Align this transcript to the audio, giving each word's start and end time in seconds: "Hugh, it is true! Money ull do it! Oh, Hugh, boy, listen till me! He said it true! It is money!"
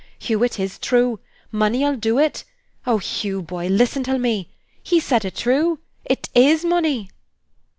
"Hugh, 0.17 0.41
it 0.43 0.59
is 0.59 0.79
true! 0.79 1.19
Money 1.51 1.85
ull 1.85 1.95
do 1.95 2.17
it! 2.17 2.43
Oh, 2.87 2.97
Hugh, 2.97 3.39
boy, 3.43 3.67
listen 3.67 4.03
till 4.03 4.17
me! 4.17 4.49
He 4.81 4.99
said 4.99 5.23
it 5.25 5.35
true! 5.35 5.77
It 6.05 6.27
is 6.33 6.65
money!" 6.65 7.11